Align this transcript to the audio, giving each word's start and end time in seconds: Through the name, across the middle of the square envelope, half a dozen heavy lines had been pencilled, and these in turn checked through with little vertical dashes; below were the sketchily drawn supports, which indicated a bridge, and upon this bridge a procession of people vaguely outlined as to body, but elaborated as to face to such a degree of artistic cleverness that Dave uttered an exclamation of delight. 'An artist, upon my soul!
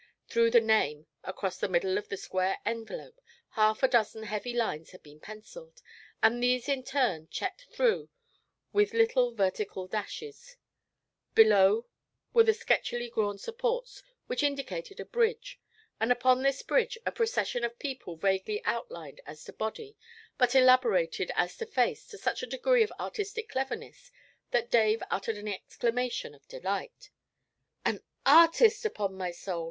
Through 0.29 0.49
the 0.49 0.61
name, 0.61 1.05
across 1.23 1.59
the 1.59 1.69
middle 1.69 1.95
of 1.95 2.09
the 2.09 2.17
square 2.17 2.57
envelope, 2.65 3.21
half 3.49 3.83
a 3.83 3.87
dozen 3.87 4.23
heavy 4.23 4.51
lines 4.51 4.89
had 4.89 5.03
been 5.03 5.19
pencilled, 5.19 5.79
and 6.23 6.41
these 6.41 6.67
in 6.67 6.83
turn 6.83 7.27
checked 7.27 7.67
through 7.71 8.09
with 8.73 8.95
little 8.95 9.31
vertical 9.31 9.85
dashes; 9.85 10.57
below 11.35 11.85
were 12.33 12.41
the 12.41 12.51
sketchily 12.55 13.11
drawn 13.11 13.37
supports, 13.37 14.01
which 14.25 14.41
indicated 14.41 14.99
a 14.99 15.05
bridge, 15.05 15.59
and 15.99 16.11
upon 16.11 16.41
this 16.41 16.63
bridge 16.63 16.97
a 17.05 17.11
procession 17.11 17.63
of 17.63 17.77
people 17.77 18.15
vaguely 18.15 18.59
outlined 18.65 19.21
as 19.27 19.43
to 19.43 19.53
body, 19.53 19.95
but 20.35 20.55
elaborated 20.55 21.31
as 21.35 21.55
to 21.57 21.65
face 21.67 22.07
to 22.07 22.17
such 22.17 22.41
a 22.41 22.47
degree 22.47 22.81
of 22.81 22.91
artistic 22.99 23.49
cleverness 23.49 24.11
that 24.49 24.71
Dave 24.71 25.03
uttered 25.11 25.37
an 25.37 25.47
exclamation 25.47 26.33
of 26.33 26.47
delight. 26.47 27.11
'An 27.85 28.01
artist, 28.25 28.83
upon 28.83 29.13
my 29.13 29.29
soul! 29.29 29.59